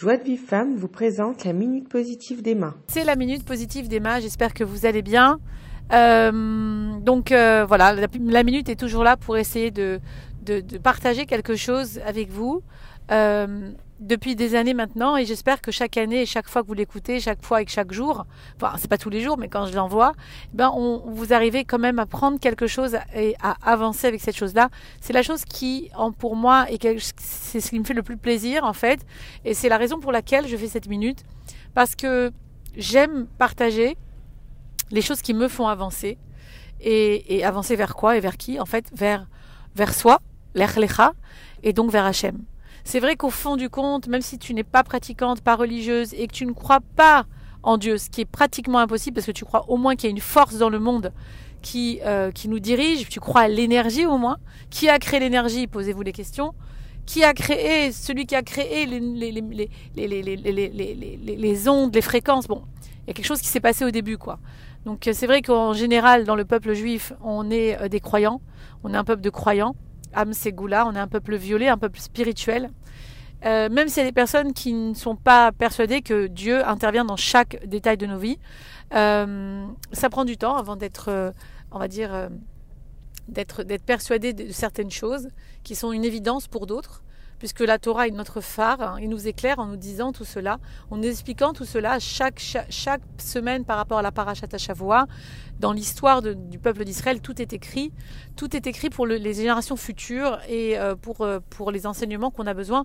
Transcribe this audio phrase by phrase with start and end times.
[0.00, 2.74] Joie de Vive Femme vous présente la Minute Positive d'Emma.
[2.86, 5.38] C'est la Minute Positive d'Emma, j'espère que vous allez bien.
[5.92, 10.00] Euh, donc euh, voilà, la, minute est toujours là pour essayer de,
[10.82, 12.62] partager quelque chose avec vous.
[13.10, 16.74] Euh, depuis des années maintenant et j'espère que chaque année et chaque fois que vous
[16.74, 18.26] l'écoutez, chaque fois et chaque jour,
[18.56, 20.14] enfin c'est pas tous les jours mais quand je l'envoie,
[20.52, 24.22] eh ben on, vous arrivez quand même à prendre quelque chose et à avancer avec
[24.22, 24.70] cette chose-là.
[25.00, 26.66] C'est la chose qui, en, pour moi,
[27.18, 29.04] c'est ce qui me fait le plus plaisir en fait
[29.44, 31.22] et c'est la raison pour laquelle je fais cette minute
[31.74, 32.32] parce que
[32.76, 33.98] j'aime partager
[34.90, 36.16] les choses qui me font avancer
[36.80, 38.58] et, et avancer vers quoi et vers qui?
[38.58, 39.26] En fait vers
[39.76, 40.20] vers soi,
[40.54, 41.12] l'erlecha
[41.62, 42.42] et donc vers Hachem.
[42.84, 46.26] C'est vrai qu'au fond du compte, même si tu n'es pas pratiquante, pas religieuse et
[46.26, 47.26] que tu ne crois pas
[47.62, 50.12] en Dieu, ce qui est pratiquement impossible parce que tu crois au moins qu'il y
[50.12, 51.12] a une force dans le monde
[51.62, 54.38] qui, euh, qui nous dirige, tu crois à l'énergie au moins.
[54.70, 56.54] Qui a créé l'énergie Posez-vous les questions.
[57.06, 59.42] Qui a créé, celui qui a créé les, les,
[59.96, 63.90] les, les, ondes, les fréquences Bon, il y a quelque chose qui s'est passé au
[63.90, 64.38] début, quoi.
[64.84, 68.40] Donc c'est vrai qu'en général, dans le peuple juif, on est des croyants,
[68.84, 69.74] on est un peuple de croyants.
[70.12, 72.70] Am Segula, on est un peuple violé, un peuple spirituel.
[73.44, 77.04] Euh, même s'il y a des personnes qui ne sont pas persuadées que Dieu intervient
[77.04, 78.38] dans chaque détail de nos vies,
[78.94, 81.30] euh, ça prend du temps avant d'être, euh,
[81.70, 82.28] on va dire,
[83.28, 85.28] d'être persuadé de certaines choses
[85.62, 87.02] qui sont une évidence pour d'autres
[87.40, 90.60] puisque la Torah est notre phare, hein, il nous éclaire en nous disant tout cela,
[90.90, 95.06] en nous expliquant tout cela chaque, chaque, semaine par rapport à la Parashat Shavua.
[95.58, 97.92] Dans l'histoire du peuple d'Israël, tout est écrit,
[98.36, 102.46] tout est écrit pour les générations futures et euh, pour, euh, pour les enseignements qu'on
[102.46, 102.84] a besoin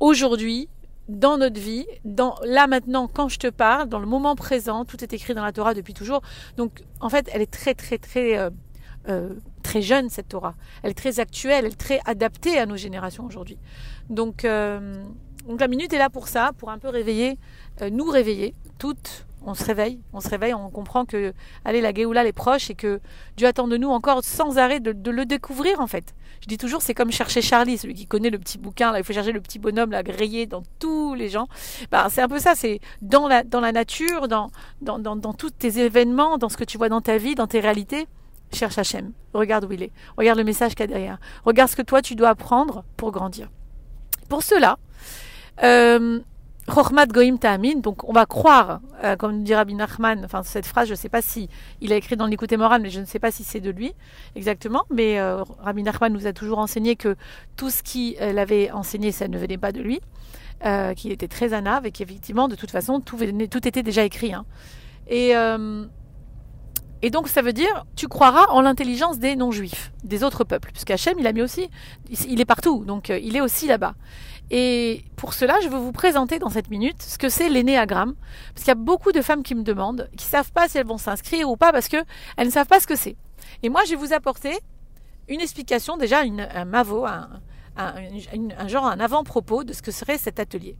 [0.00, 0.68] aujourd'hui
[1.08, 5.02] dans notre vie, dans là maintenant quand je te parle, dans le moment présent, tout
[5.02, 6.22] est écrit dans la Torah depuis toujours.
[6.56, 8.38] Donc en fait, elle est très très très
[9.08, 9.30] euh,
[9.72, 10.54] très jeune cette Torah.
[10.82, 13.56] Elle est très actuelle, elle est très adaptée à nos générations aujourd'hui.
[14.10, 15.02] Donc, euh,
[15.48, 17.38] donc la minute est là pour ça, pour un peu réveiller,
[17.80, 19.24] euh, nous réveiller toutes.
[19.44, 21.32] On se réveille, on se réveille, on comprend que
[21.64, 23.00] allez la Géoula est proche et que
[23.38, 26.14] Dieu attend de nous encore sans arrêt de, le découvrir en fait.
[26.42, 29.04] Je dis toujours c'est comme chercher Charlie, celui qui connaît le petit bouquin là, il
[29.04, 31.48] faut chercher le petit bonhomme là grillé dans tous les gens.
[31.90, 34.50] Bah, c'est un peu ça, c'est dans la dans la nature, dans,
[34.82, 37.58] dans dans tous tes événements, dans ce que tu vois dans ta vie, dans tes
[37.58, 38.06] réalités
[38.54, 39.12] cherche Hachem.
[39.32, 39.92] Regarde où il est.
[40.16, 41.18] Regarde le message qu'il y a derrière.
[41.44, 43.48] Regarde ce que toi tu dois apprendre pour grandir.
[44.28, 44.78] Pour cela,
[45.62, 46.20] euh,
[46.66, 50.92] Goim Ta'amin, donc on va croire, euh, comme dit Rabbi Nachman, enfin cette phrase, je
[50.92, 51.48] ne sais pas si
[51.80, 53.92] il a écrit dans l'écoute moral, mais je ne sais pas si c'est de lui
[54.36, 57.16] exactement, mais euh, Rabbi Nachman nous a toujours enseigné que
[57.56, 60.00] tout ce qu'il euh, avait enseigné, ça ne venait pas de lui,
[60.96, 63.18] qu'il était très anave et qu'effectivement, de toute façon, tout,
[63.50, 64.32] tout était déjà écrit.
[64.32, 64.44] Hein.
[65.08, 65.32] Et
[67.02, 71.18] et donc ça veut dire, tu croiras en l'intelligence des non-juifs, des autres peuples, puisqu'Hachem,
[71.18, 71.68] il a mis aussi,
[72.28, 73.94] il est partout, donc euh, il est aussi là-bas.
[74.50, 78.14] Et pour cela, je veux vous présenter dans cette minute ce que c'est l'énéagramme,
[78.54, 80.86] parce qu'il y a beaucoup de femmes qui me demandent, qui savent pas si elles
[80.86, 81.96] vont s'inscrire ou pas, parce que
[82.36, 83.16] elles ne savent pas ce que c'est.
[83.62, 84.58] Et moi, je vais vous apporter
[85.28, 90.76] une explication, déjà un mavo, un, genre, un avant-propos de ce que serait cet atelier.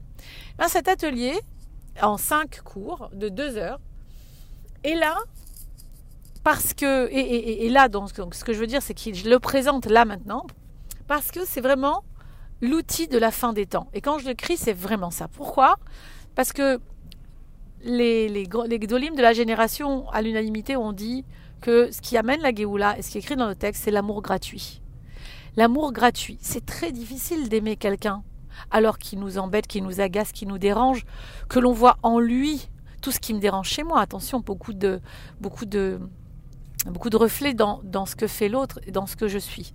[0.59, 1.35] Ben, cet atelier,
[2.01, 3.81] en cinq cours de deux heures,
[4.85, 5.17] est là
[6.45, 9.87] parce que, et, là, donc, ce que je veux dire, c'est que je le présente
[9.87, 10.45] là maintenant,
[11.07, 12.03] parce que c'est vraiment
[12.61, 13.89] l'outil de la fin des temps.
[13.93, 15.29] Et quand je le crie, c'est vraiment ça.
[15.29, 15.77] Pourquoi?
[16.35, 16.81] Parce que
[17.85, 21.25] les, les, les de la génération, à l'unanimité, ont dit
[21.61, 23.91] que ce qui amène la Géoula et ce qui est écrit dans le texte, c'est
[23.91, 24.83] l'amour gratuit.
[25.57, 26.39] L'amour gratuit.
[26.41, 28.23] C'est très difficile d'aimer quelqu'un
[28.71, 31.05] alors qu'il nous embête, qu'il nous agace, qu'il nous dérange,
[31.49, 32.69] que l'on voit en lui
[33.01, 34.01] tout ce qui me dérange chez moi.
[34.01, 35.01] Attention, beaucoup de,
[35.41, 36.01] beaucoup de,
[36.91, 39.73] beaucoup de reflets dans, dans ce que fait l'autre et dans ce que je suis,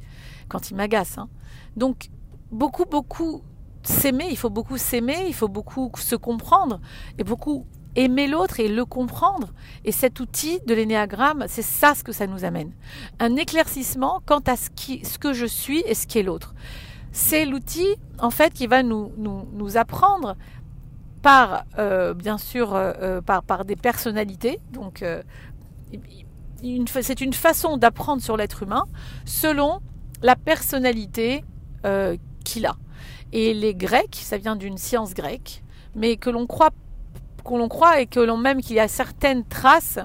[0.50, 1.18] quand il m'agace.
[1.18, 1.30] Hein.
[1.76, 2.10] Donc,
[2.52, 3.42] beaucoup, beaucoup
[3.84, 6.82] s'aimer, il faut beaucoup s'aimer, il faut beaucoup se comprendre
[7.18, 9.54] et beaucoup aimer l'autre et le comprendre.
[9.84, 12.72] Et cet outil de l'énéagramme, c'est ça ce que ça nous amène.
[13.20, 16.54] Un éclaircissement quant à ce, qui, ce que je suis et ce qu'est l'autre.
[17.12, 17.88] C'est l'outil,
[18.20, 20.36] en fait, qui va nous, nous, nous apprendre
[21.24, 24.60] par, euh, bien sûr, euh, euh, par, par des personnalités.
[24.72, 25.04] Donc,
[27.02, 28.86] c'est une façon d'apprendre sur l'être humain
[29.26, 29.80] selon
[30.22, 31.44] la personnalité
[31.86, 32.76] euh, qu'il a.
[33.34, 35.64] Et les Grecs, ça vient d'une science grecque,
[35.96, 36.72] mais que l'on croit,
[37.44, 40.00] qu'on l'on croit et que l'on même qu'il y a certaines traces.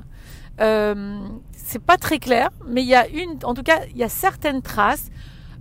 [0.60, 1.18] Euh,
[1.52, 4.08] c'est pas très clair, mais il y a une, en tout cas, il y a
[4.08, 5.10] certaines traces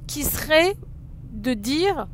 [0.08, 0.76] qui seraient
[1.32, 2.08] de dire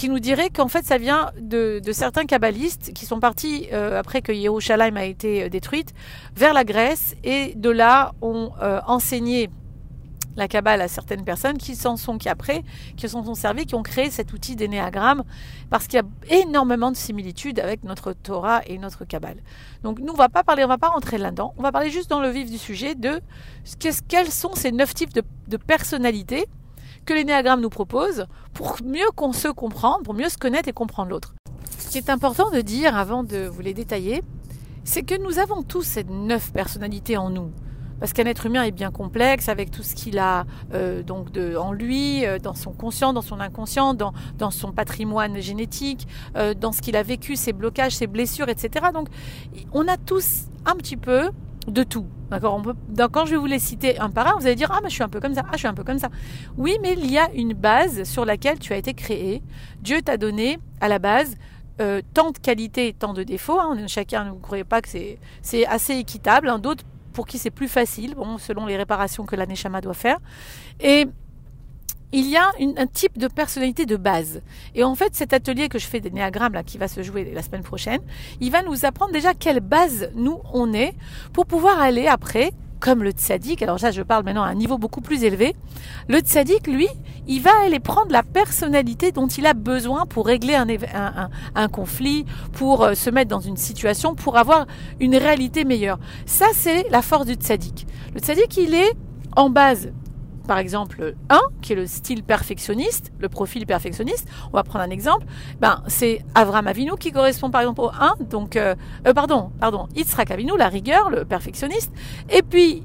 [0.00, 4.22] qui nous dirait qu'en fait ça vient de, certains kabbalistes qui sont partis euh, après
[4.22, 5.92] que Yerushalayim a été euh, détruite
[6.34, 9.50] vers la Grèce et de là ont euh, enseigné
[10.36, 12.62] la cabale à certaines personnes qui s'en sont, qui après,
[12.96, 15.22] qui sont servis, qui ont créé cet outil d'énéagramme,
[15.68, 19.36] parce qu'il y a énormément de similitudes avec notre Torah et notre cabale.
[19.82, 22.08] Donc nous, on va pas parler, on va pas rentrer là-dedans, on va parler juste
[22.08, 23.20] dans le vif du sujet de
[24.08, 26.46] quels sont ces neuf types de, de personnalités
[27.04, 31.10] que l'énéagramme nous propose pour mieux qu'on se comprenne, pour mieux se connaître et comprendre
[31.10, 31.34] l'autre.
[31.78, 34.22] Ce qui est important de dire avant de vous les détailler,
[34.84, 37.52] c'est que nous avons tous ces neuf personnalités en nous.
[38.00, 41.72] Parce qu'un être humain est bien complexe avec tout ce qu'il a euh, donc en
[41.72, 46.72] lui, euh, dans son conscient, dans son inconscient, dans, dans son patrimoine génétique, euh, dans
[46.72, 48.86] ce qu'il a vécu, ses blocages, ses blessures, etc.
[48.94, 49.08] Donc
[49.72, 51.30] on a tous un petit peu
[51.66, 52.06] de tout.
[52.30, 52.74] D'accord on peut,
[53.10, 54.94] Quand je vais vous les citer un par un, vous allez dire Ah, mais je
[54.94, 56.08] suis un peu comme ça, ah, je suis un peu comme ça.
[56.56, 59.42] Oui, mais il y a une base sur laquelle tu as été créé.
[59.82, 61.36] Dieu t'a donné à la base
[61.80, 63.60] euh, tant de qualités et tant de défauts.
[63.60, 63.86] Hein.
[63.86, 66.48] Chacun ne vous croyez pas que c'est assez équitable.
[66.48, 66.58] Hein.
[66.58, 70.18] D'autres pour qui c'est plus facile, bon, selon les réparations que l'aneshama doit faire.
[70.80, 71.06] Et
[72.12, 74.42] il y a un type de personnalité de base.
[74.74, 77.30] Et en fait, cet atelier que je fais des néagrammes, là, qui va se jouer
[77.34, 78.00] la semaine prochaine,
[78.40, 80.94] il va nous apprendre déjà quelle base nous on est
[81.32, 84.78] pour pouvoir aller après comme le tzaddik, alors ça je parle maintenant à un niveau
[84.78, 85.54] beaucoup plus élevé,
[86.08, 86.88] le tzaddik, lui,
[87.28, 91.68] il va aller prendre la personnalité dont il a besoin pour régler un, un, un,
[91.68, 92.24] conflit,
[92.54, 94.66] pour euh, se mettre dans une situation, pour avoir
[94.98, 95.98] une réalité meilleure.
[96.24, 97.86] Ça, c'est la force du tzaddik.
[98.14, 98.94] Le tzaddik, il est
[99.36, 99.92] en base
[100.46, 104.90] par exemple 1, qui est le style perfectionniste, le profil perfectionniste, on va prendre un
[104.90, 105.26] exemple,
[105.60, 108.74] ben, c'est Avram Avinu qui correspond par exemple au 1, donc, euh,
[109.06, 111.92] euh, pardon, pardon, Yitzhak Avinu, la rigueur, le perfectionniste,
[112.28, 112.82] et puis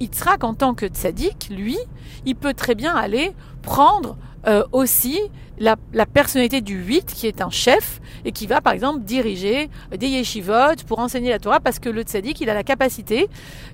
[0.00, 1.76] Yitzhak en tant que tzaddik, lui,
[2.24, 3.32] il peut très bien aller
[3.62, 4.16] prendre
[4.46, 5.18] euh, aussi
[5.58, 9.68] la, la, personnalité du 8 qui est un chef et qui va par exemple diriger
[9.90, 13.28] des yeshivot pour enseigner la Torah parce que le tzaddik il a la capacité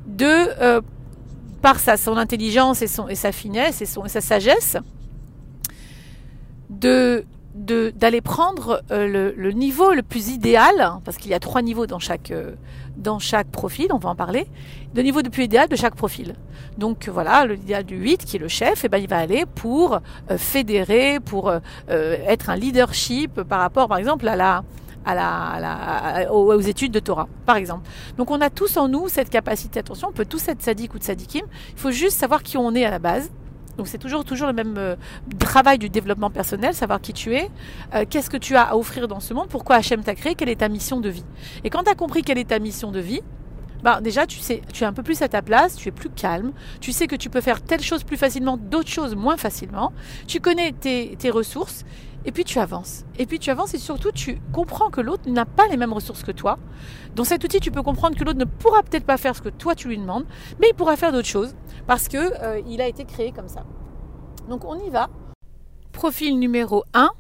[0.06, 0.81] de
[1.64, 4.76] par sa, son intelligence et, son, et sa finesse et, son, sa sagesse,
[6.69, 7.25] de
[7.56, 10.75] d'aller prendre euh, le, le, niveau le plus idéal,
[11.05, 12.56] parce qu'il y a trois niveaux dans chaque, euh,
[12.96, 14.49] dans chaque profil, on va en parler,
[14.93, 16.34] le niveau le plus idéal de chaque profil.
[16.78, 19.44] Donc voilà, l'idéal du 8 qui est le chef, et eh ben, il va aller
[19.46, 21.52] pour euh, fédérer, pour
[21.88, 24.64] être un leadership par rapport par exemple à la,
[25.05, 27.89] à la, aux, études de Torah, par exemple.
[28.17, 30.99] Donc on a tous en nous cette capacité, attention, on peut tous être sadique ou
[30.99, 33.31] tzadikim, il faut juste savoir qui on est à la base.
[33.77, 34.97] Donc c'est toujours toujours le même euh,
[35.39, 37.51] travail du développement personnel, savoir qui tu es,
[37.95, 40.49] euh, qu'est-ce que tu as à offrir dans ce monde, pourquoi Hachem t'a créé, quelle
[40.49, 41.25] est ta mission de vie.
[41.65, 43.21] Et quand tu as compris quelle est ta mission de vie,
[43.83, 46.09] bah déjà tu sais, tu es un peu plus à ta place, tu es plus
[46.09, 49.93] calme, tu sais que tu peux faire telle chose plus facilement, d'autres choses moins facilement,
[50.27, 51.85] tu connais tes ressources
[52.25, 53.05] et puis tu avances.
[53.19, 56.23] Et puis tu avances et surtout tu comprends que l'autre n'a pas les mêmes ressources
[56.23, 56.59] que toi.
[57.15, 59.49] Dans cet outil, tu peux comprendre que l'autre ne pourra peut-être pas faire ce que
[59.49, 60.26] toi tu lui demandes,
[60.61, 61.55] mais il pourra faire d'autres choses
[61.87, 63.65] parce que euh, il a été créé comme ça.
[64.49, 65.11] Donc on y va.
[65.93, 67.11] Profil numéro 1.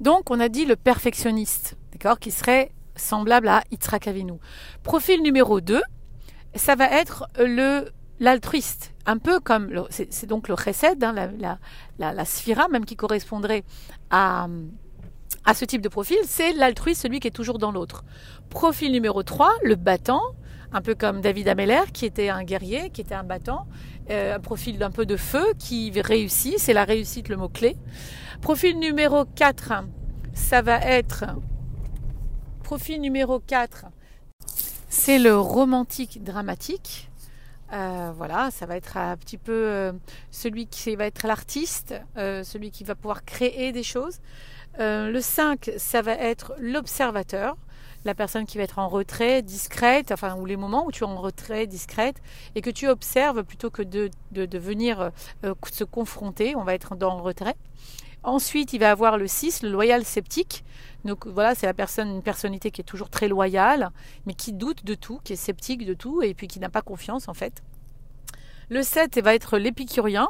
[0.00, 4.34] Donc on a dit le perfectionniste, d'accord, qui serait semblable à Yitzhak Avinu.
[4.82, 5.80] Profil numéro 2,
[6.54, 7.90] ça va être le
[8.20, 11.58] l'altruiste, un peu comme c'est donc le chesed, hein, la,
[11.98, 13.64] la, sphira même qui correspondrait
[14.10, 14.46] à,
[15.44, 18.04] à ce type de profil, c'est l'altruiste, celui qui est toujours dans l'autre.
[18.48, 20.22] Profil numéro 3, le battant,
[20.72, 23.66] un peu comme David Ameller, qui était un guerrier, qui était un battant,
[24.10, 27.76] euh, un profil d'un peu de feu, qui réussit, c'est la réussite le mot-clé.
[28.40, 29.72] Profil numéro 4,
[30.32, 31.24] ça va être...
[32.62, 33.86] Profil numéro 4,
[34.88, 37.10] c'est le romantique dramatique.
[37.72, 39.92] Euh, voilà, ça va être un petit peu euh,
[40.30, 44.20] celui qui va être l'artiste, euh, celui qui va pouvoir créer des choses.
[44.78, 47.56] le 5, ça va être l'observateur,
[48.04, 51.06] la personne qui va être en retrait, discrète, enfin, ou les moments où tu es
[51.06, 52.16] en retrait, discrète,
[52.54, 55.10] et que tu observes plutôt que de, de, de venir
[55.70, 57.56] se confronter, on va être dans le retrait.
[58.22, 60.64] Ensuite, il va avoir le 6, le loyal sceptique.
[61.04, 63.90] Donc voilà, c'est la personne, une personnalité qui est toujours très loyale,
[64.26, 66.82] mais qui doute de tout, qui est sceptique de tout, et puis qui n'a pas
[66.82, 67.62] confiance en fait.
[68.68, 70.28] Le 7 va être l'épicurien.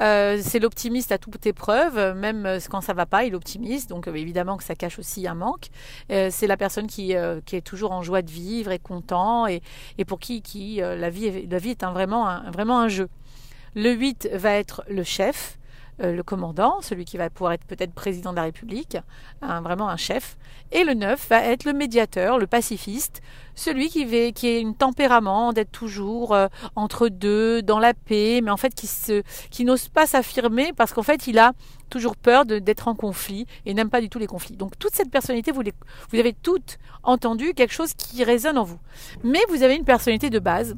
[0.00, 3.88] Euh, c'est l'optimiste à toute épreuve, même euh, quand ça va pas, il optimiste.
[3.88, 5.68] Donc euh, évidemment que ça cache aussi un manque.
[6.08, 9.62] c'est la personne qui, est toujours en joie de vivre et content et,
[10.06, 13.08] pour qui, la vie, est, vraiment, un, vraiment un jeu.
[13.74, 15.58] Le 8 va être le chef.
[16.02, 18.98] Euh, le commandant, celui qui va pouvoir être peut-être président de la République,
[19.40, 20.36] vraiment un chef.
[20.72, 23.22] Et le 9 va être le médiateur, le pacifiste,
[23.54, 28.40] celui qui, va, qui est un tempérament d'être toujours euh, entre deux, dans la paix,
[28.42, 31.52] mais en fait qui, se, qui n'ose pas s'affirmer parce qu'en fait il a
[31.88, 34.56] toujours peur d'être en conflit et n'aime pas du tout les conflits.
[34.56, 35.62] Donc toute cette personnalité, vous,
[36.10, 38.78] vous avez toutes entendu quelque chose qui résonne en vous.
[39.24, 40.76] Mais vous avez une personnalité de base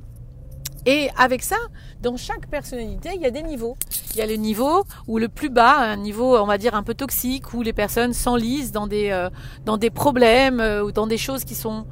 [0.88, 1.58] Et avec ça,
[2.00, 3.76] dans chaque personnalité, il y a des niveaux.
[4.12, 6.82] Il y a le niveau où le plus bas, un niveau, on va dire, un
[6.82, 9.28] peu toxique, où les personnes s'enlisent dans des, euh,
[9.66, 11.84] dans des problèmes euh, ou dans des choses qui sont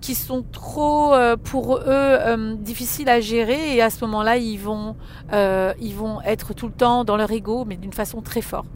[0.00, 4.96] qui sont trop euh, pour eux difficiles à gérer et à ce moment-là ils vont
[5.32, 8.68] ils vont être tout le temps dans leur ego mais d'une façon très forte.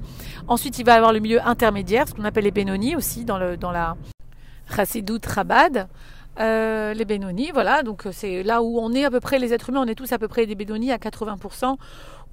[0.48, 3.38] Ensuite il va y avoir le milieu intermédiaire, ce qu'on appelle les Benoni aussi dans
[3.38, 3.96] le dans la
[4.74, 5.88] Chassidut Rabad.
[6.40, 9.70] Euh, les Benoni, voilà, donc c'est là où on est à peu près les êtres
[9.70, 11.76] humains, on est tous à peu près des Benoni à 80%,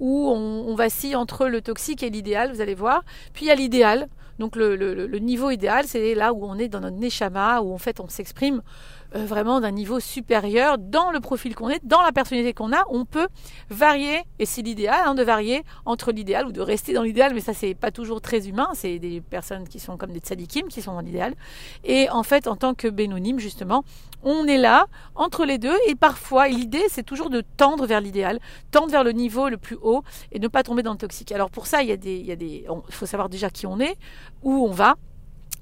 [0.02, 3.04] où on, vacille entre le toxique et l'idéal, vous allez voir.
[3.32, 4.08] Puis il y a l'idéal,
[4.40, 8.00] donc le, niveau idéal, c'est là où on est dans notre neshama, où en fait
[8.00, 8.62] on s'exprime
[9.14, 12.82] euh, vraiment d'un niveau supérieur dans le profil qu'on est, dans la personnalité qu'on a.
[12.88, 13.28] On peut
[13.70, 17.40] varier, et c'est l'idéal, hein, de varier entre l'idéal ou de rester dans l'idéal, mais
[17.40, 18.70] ça c'est pas toujours très humain.
[18.74, 21.34] C'est des personnes qui sont comme des tzadikim qui sont dans l'idéal.
[21.84, 23.84] Et en fait, en tant que bénonyme justement,
[24.24, 28.38] on est là entre les deux et parfois l'idée c'est toujours de tendre vers l'idéal,
[28.70, 29.91] tendre vers le niveau le plus haut
[30.32, 31.32] et ne pas tomber dans le toxique.
[31.32, 33.96] Alors pour ça, il y a des, il faut savoir déjà qui on est,
[34.42, 34.96] où on va.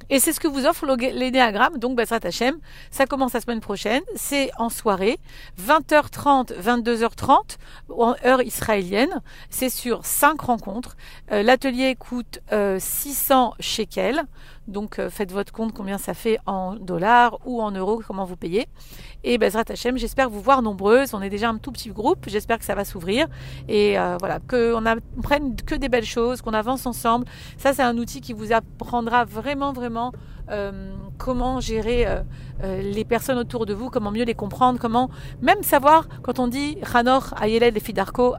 [0.08, 2.56] Et c'est ce que vous offre l'énéagramme, donc Basrat Hachem.
[2.90, 4.02] Ça commence la semaine prochaine.
[4.16, 5.18] C'est en soirée,
[5.60, 7.58] 20h30, 22h30,
[7.90, 9.22] en heure israélienne.
[9.50, 10.96] C'est sur 5 rencontres.
[11.30, 14.22] Euh, L'atelier coûte euh, 600 shekels.
[14.70, 18.36] Donc euh, faites votre compte combien ça fait en dollars ou en euros, comment vous
[18.36, 18.68] payez.
[19.24, 21.12] Et Bezrat Hachem, j'espère vous voir nombreuses.
[21.12, 22.26] On est déjà un tout petit groupe.
[22.28, 23.26] J'espère que ça va s'ouvrir.
[23.68, 27.26] Et euh, voilà, qu'on apprenne que des belles choses, qu'on avance ensemble.
[27.58, 30.12] Ça, c'est un outil qui vous apprendra vraiment, vraiment
[30.50, 32.23] euh, comment gérer euh,
[32.62, 35.11] euh, les personnes autour de vous, comment mieux les comprendre, comment
[35.42, 38.35] même savoir quand on dit Hanor Ayeled et Fidarko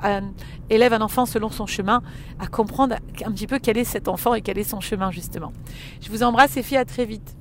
[0.69, 2.01] élève un enfant selon son chemin,
[2.39, 5.53] à comprendre un petit peu quel est cet enfant et quel est son chemin justement.
[6.01, 7.35] Je vous embrasse et fille à très vite.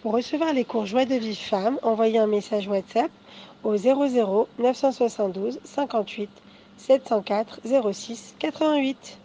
[0.00, 3.10] Pour recevoir les cours Joie de vie femme, envoyez un message WhatsApp
[3.62, 6.28] au 00 972 58
[6.76, 7.60] 704
[7.92, 9.18] 06 88.